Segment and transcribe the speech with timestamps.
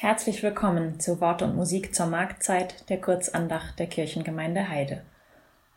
[0.00, 5.02] Herzlich willkommen zu Wort und Musik zur Marktzeit der Kurzandacht der Kirchengemeinde Heide.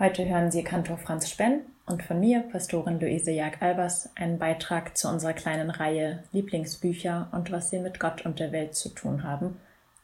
[0.00, 5.06] Heute hören Sie Kantor Franz Spenn und von mir, Pastorin Luise Jag-Albers, einen Beitrag zu
[5.06, 9.60] unserer kleinen Reihe Lieblingsbücher und was sie mit Gott und der Welt zu tun haben,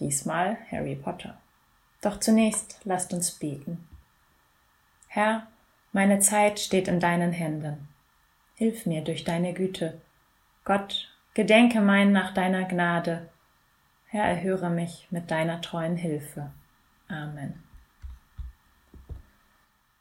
[0.00, 1.36] diesmal Harry Potter.
[2.00, 3.86] Doch zunächst lasst uns beten.
[5.08, 5.48] Herr,
[5.92, 7.88] meine Zeit steht in deinen Händen.
[8.54, 10.00] Hilf mir durch deine Güte.
[10.64, 13.28] Gott, gedenke mein nach deiner Gnade
[14.10, 16.50] Herr, erhöre mich mit deiner treuen Hilfe.
[17.08, 17.62] Amen.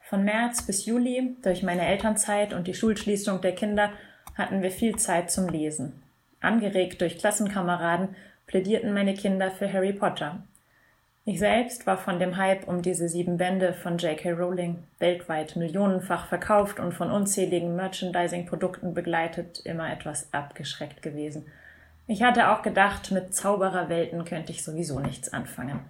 [0.00, 3.90] Von März bis Juli, durch meine Elternzeit und die Schulschließung der Kinder,
[4.36, 6.02] hatten wir viel Zeit zum Lesen.
[6.40, 10.44] Angeregt durch Klassenkameraden plädierten meine Kinder für Harry Potter.
[11.26, 14.30] Ich selbst war von dem Hype um diese sieben Bände von J.K.
[14.30, 21.44] Rowling, weltweit millionenfach verkauft und von unzähligen Merchandising-Produkten begleitet, immer etwas abgeschreckt gewesen–
[22.10, 25.80] ich hatte auch gedacht, mit Zaubererwelten könnte ich sowieso nichts anfangen.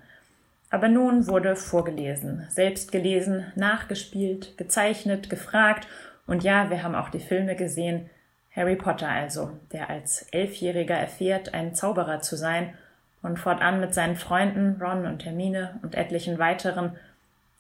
[0.69, 5.89] Aber nun wurde vorgelesen, selbst gelesen, nachgespielt, gezeichnet, gefragt
[6.27, 8.11] und ja, wir haben auch die Filme gesehen.
[8.55, 12.75] Harry Potter also, der als Elfjähriger erfährt, ein Zauberer zu sein
[13.23, 16.97] und fortan mit seinen Freunden Ron und Hermine und etlichen weiteren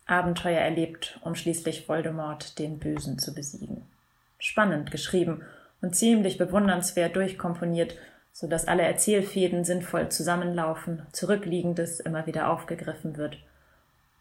[0.06, 3.82] Abenteuer erlebt, um schließlich Voldemort, den Bösen, zu besiegen.
[4.38, 5.42] Spannend geschrieben
[5.80, 7.94] und ziemlich bewundernswert durchkomponiert
[8.32, 13.38] so dass alle Erzählfäden sinnvoll zusammenlaufen, Zurückliegendes immer wieder aufgegriffen wird.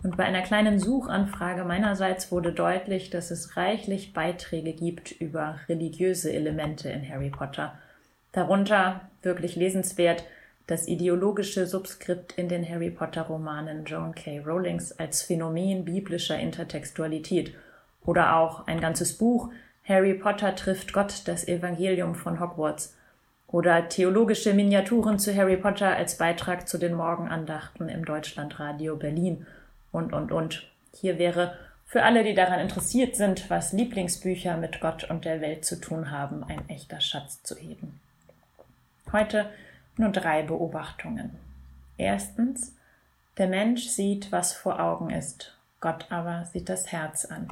[0.02, 6.32] Und bei einer kleinen Suchanfrage meinerseits wurde deutlich, dass es reichlich Beiträge gibt über religiöse
[6.32, 7.78] Elemente in Harry Potter.
[8.32, 10.24] Darunter wirklich lesenswert
[10.68, 14.40] das ideologische Subskript in den Harry Potter Romanen Joan K.
[14.40, 17.56] Rowlings als Phänomen biblischer Intertextualität
[18.06, 19.50] oder auch ein ganzes Buch
[19.84, 22.96] Harry Potter trifft Gott das Evangelium von Hogwarts
[23.52, 29.46] oder theologische Miniaturen zu Harry Potter als Beitrag zu den Morgenandachten im Deutschlandradio Berlin
[29.92, 30.68] und, und, und.
[30.94, 35.66] Hier wäre für alle, die daran interessiert sind, was Lieblingsbücher mit Gott und der Welt
[35.66, 38.00] zu tun haben, ein echter Schatz zu heben.
[39.12, 39.50] Heute
[39.98, 41.32] nur drei Beobachtungen.
[41.98, 42.76] Erstens,
[43.40, 47.50] der Mensch sieht, was vor Augen ist, Gott aber sieht das Herz an.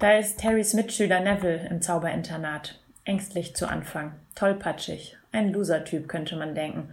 [0.00, 2.80] Da ist Harrys Mitschüler Neville im Zauberinternat.
[3.06, 6.92] Ängstlich zu Anfang, tollpatschig, ein Loser-Typ könnte man denken.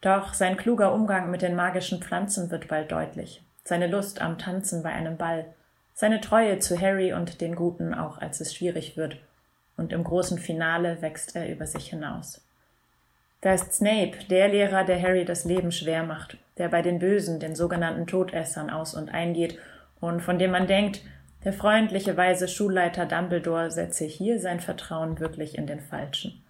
[0.00, 3.44] Doch sein kluger Umgang mit den magischen Pflanzen wird bald deutlich.
[3.62, 5.46] Seine Lust am Tanzen bei einem Ball,
[5.94, 9.18] seine Treue zu Harry und den Guten, auch als es schwierig wird.
[9.76, 12.44] Und im großen Finale wächst er über sich hinaus.
[13.40, 17.38] Da ist Snape, der Lehrer, der Harry das Leben schwer macht, der bei den Bösen,
[17.38, 19.60] den sogenannten Todessern aus und eingeht
[20.00, 21.02] und von dem man denkt,
[21.46, 26.42] der freundliche, weise Schulleiter Dumbledore setze hier sein Vertrauen wirklich in den Falschen.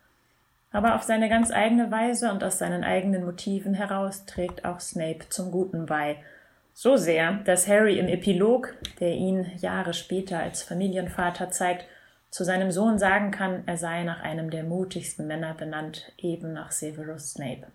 [0.72, 5.28] Aber auf seine ganz eigene Weise und aus seinen eigenen Motiven heraus trägt auch Snape
[5.28, 6.16] zum Guten bei.
[6.72, 11.84] So sehr, dass Harry im Epilog, der ihn Jahre später als Familienvater zeigt,
[12.30, 16.72] zu seinem Sohn sagen kann, er sei nach einem der mutigsten Männer benannt, eben nach
[16.72, 17.66] Severus Snape.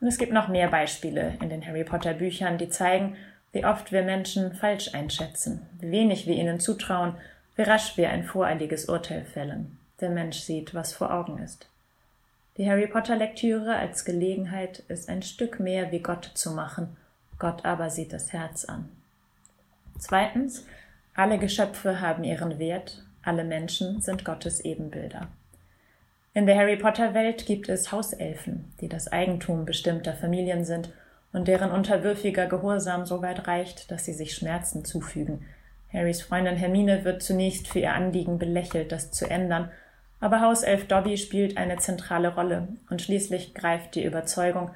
[0.00, 3.16] Und es gibt noch mehr Beispiele in den Harry Potter Büchern, die zeigen,
[3.52, 7.14] wie oft wir Menschen falsch einschätzen, wie wenig wir ihnen zutrauen,
[7.56, 9.78] wie rasch wir ein voreiliges Urteil fällen.
[10.00, 11.68] Der Mensch sieht, was vor Augen ist.
[12.56, 16.96] Die Harry Potter Lektüre als Gelegenheit ist ein Stück mehr wie Gott zu machen,
[17.38, 18.88] Gott aber sieht das Herz an.
[19.98, 20.66] Zweitens,
[21.14, 25.28] alle Geschöpfe haben ihren Wert, alle Menschen sind Gottes Ebenbilder.
[26.34, 30.92] In der Harry Potter Welt gibt es Hauselfen, die das Eigentum bestimmter Familien sind
[31.32, 35.44] und deren unterwürfiger Gehorsam so weit reicht, dass sie sich Schmerzen zufügen.
[35.92, 39.70] Harrys Freundin Hermine wird zunächst für ihr Anliegen belächelt, das zu ändern,
[40.20, 44.70] aber Hauself Dobby spielt eine zentrale Rolle und schließlich greift die Überzeugung,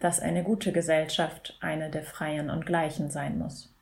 [0.00, 3.72] dass eine gute Gesellschaft eine der Freien und Gleichen sein muss.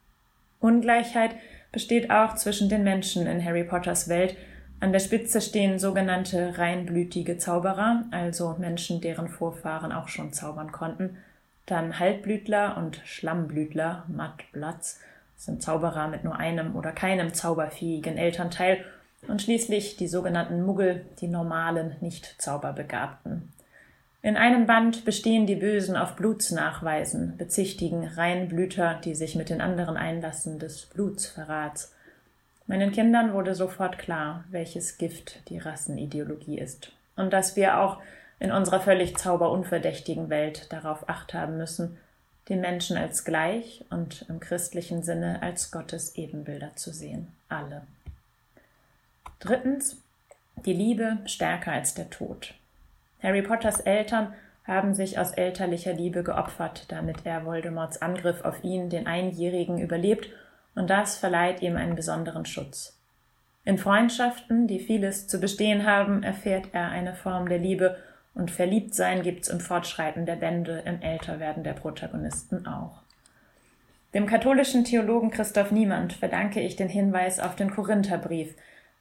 [0.61, 1.33] Ungleichheit
[1.73, 4.37] besteht auch zwischen den Menschen in Harry Potters Welt.
[4.81, 11.17] An der Spitze stehen sogenannte reinblütige Zauberer, also Menschen, deren Vorfahren auch schon zaubern konnten,
[11.67, 15.01] dann Halbblütler und Schlammblütler, Mattblatz,
[15.37, 18.85] sind Zauberer mit nur einem oder keinem zauberfähigen Elternteil
[19.29, 23.53] und schließlich die sogenannten Muggel, die normalen, nicht Zauberbegabten.
[24.23, 29.97] In einem Band bestehen die Bösen auf Blutsnachweisen, bezichtigen Reinblüter, die sich mit den anderen
[29.97, 31.93] einlassen, des Blutsverrats.
[32.67, 37.99] Meinen Kindern wurde sofort klar, welches Gift die Rassenideologie ist und dass wir auch
[38.39, 41.99] in unserer völlig zauberunverdächtigen Welt darauf acht haben müssen,
[42.49, 47.29] den Menschen als gleich und im christlichen Sinne als Gottes Ebenbilder zu sehen.
[47.49, 47.83] Alle.
[49.41, 49.97] Drittens,
[50.65, 52.55] die Liebe stärker als der Tod.
[53.23, 54.33] Harry Potters Eltern
[54.67, 60.29] haben sich aus elterlicher Liebe geopfert, damit er Voldemorts Angriff auf ihn, den Einjährigen, überlebt,
[60.75, 62.99] und das verleiht ihm einen besonderen Schutz.
[63.65, 67.97] In Freundschaften, die vieles zu bestehen haben, erfährt er eine Form der Liebe,
[68.37, 73.03] und Verliebtsein gibt's im Fortschreiten der Bände, im Älterwerden der Protagonisten auch.
[74.15, 78.55] Dem katholischen Theologen Christoph Niemand verdanke ich den Hinweis auf den Korintherbrief.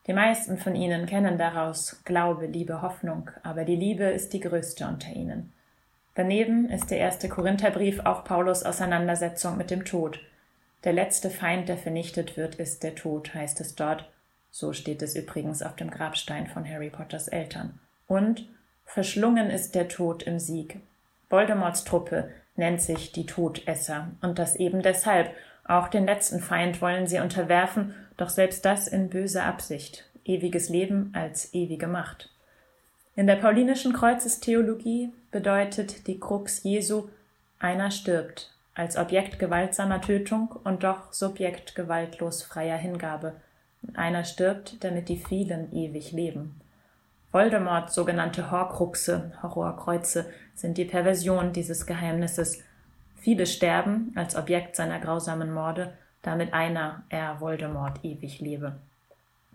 [0.08, 4.88] Die meisten von Ihnen kennen daraus Glaube, Liebe, Hoffnung, aber die Liebe ist die größte
[4.88, 5.52] unter ihnen.
[6.16, 10.20] Daneben ist der erste Korintherbrief auch Paulus Auseinandersetzung mit dem Tod.
[10.86, 14.10] Der letzte Feind, der vernichtet wird, ist der Tod, heißt es dort.
[14.50, 17.80] So steht es übrigens auf dem Grabstein von Harry Potters Eltern.
[18.08, 18.48] Und
[18.86, 20.80] verschlungen ist der Tod im Sieg.
[21.30, 25.32] Voldemorts Truppe nennt sich die Todesser, und das eben deshalb.
[25.66, 30.06] Auch den letzten Feind wollen sie unterwerfen, doch selbst das in böser Absicht.
[30.24, 32.30] Ewiges Leben als ewige Macht.
[33.16, 37.10] In der paulinischen Kreuzestheologie bedeutet die Krux Jesu,
[37.60, 43.34] einer stirbt, als Objekt gewaltsamer Tötung und doch Subjekt gewaltlos freier Hingabe.
[43.94, 46.60] Einer stirbt, damit die vielen ewig leben.
[47.36, 52.64] Voldemort, sogenannte Horcruxe, Horrorkreuze, sind die Perversion dieses Geheimnisses.
[53.18, 55.92] Viele sterben als Objekt seiner grausamen Morde,
[56.22, 58.78] damit einer, er Voldemort, ewig lebe.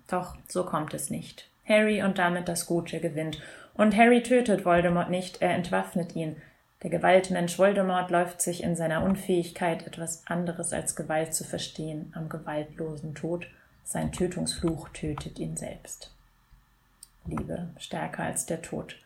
[0.08, 1.48] Doch so kommt es nicht.
[1.66, 3.40] Harry und damit das Gute gewinnt.
[3.72, 6.36] Und Harry tötet Voldemort nicht, er entwaffnet ihn.
[6.82, 12.28] Der Gewaltmensch Voldemort läuft sich in seiner Unfähigkeit, etwas anderes als Gewalt zu verstehen, am
[12.28, 13.46] gewaltlosen Tod.
[13.84, 16.12] Sein Tötungsfluch tötet ihn selbst.
[17.26, 18.96] Liebe stärker als der Tod.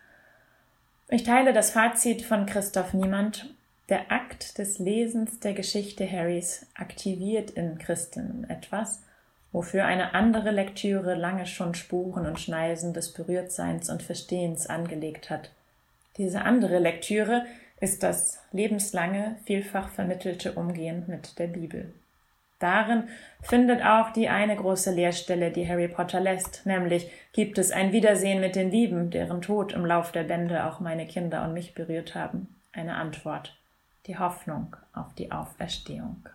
[1.08, 3.50] Ich teile das Fazit von Christoph Niemand.
[3.90, 9.02] Der Akt des Lesens der Geschichte Harrys aktiviert in Christinnen etwas,
[9.52, 15.50] wofür eine andere Lektüre lange schon Spuren und Schneisen des Berührtseins und Verstehens angelegt hat.
[16.16, 17.44] Diese andere Lektüre
[17.81, 21.93] ist das lebenslange, vielfach vermittelte Umgehen mit der Bibel.
[22.64, 23.11] Darin
[23.43, 28.40] findet auch die eine große Leerstelle, die Harry Potter lässt, nämlich gibt es ein Wiedersehen
[28.40, 32.14] mit den Lieben, deren Tod im Lauf der Bände auch meine Kinder und mich berührt
[32.14, 33.55] haben, eine Antwort,
[34.06, 36.26] die Hoffnung auf die Auferstehung.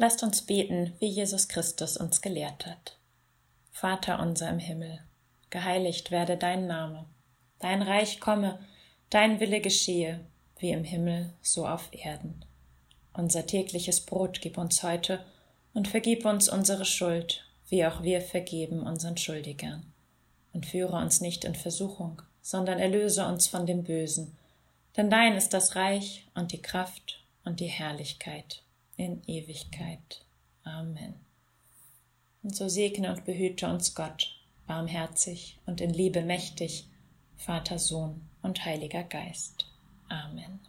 [0.00, 2.96] Lasst uns beten, wie Jesus Christus uns gelehrt hat.
[3.72, 5.00] Vater unser im Himmel,
[5.50, 7.04] geheiligt werde dein Name,
[7.58, 8.60] dein Reich komme,
[9.10, 10.20] dein Wille geschehe,
[10.60, 12.44] wie im Himmel, so auf Erden.
[13.12, 15.24] Unser tägliches Brot gib uns heute
[15.74, 19.92] und vergib uns unsere Schuld, wie auch wir vergeben unseren Schuldigern.
[20.52, 24.36] Und führe uns nicht in Versuchung, sondern erlöse uns von dem Bösen.
[24.96, 28.62] Denn dein ist das Reich und die Kraft und die Herrlichkeit
[28.98, 30.26] in Ewigkeit.
[30.64, 31.14] Amen.
[32.42, 34.36] Und so segne und behüte uns Gott,
[34.66, 36.86] barmherzig und in Liebe mächtig,
[37.36, 39.66] Vater, Sohn und Heiliger Geist.
[40.08, 40.60] Amen.